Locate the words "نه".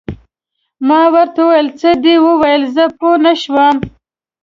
3.25-3.33